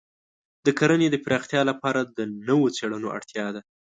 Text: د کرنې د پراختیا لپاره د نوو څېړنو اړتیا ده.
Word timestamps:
د 0.65 0.67
کرنې 0.79 1.07
د 1.11 1.15
پراختیا 1.25 1.61
لپاره 1.71 1.99
د 2.17 2.19
نوو 2.47 2.67
څېړنو 2.77 3.07
اړتیا 3.17 3.47
ده. 3.55 3.61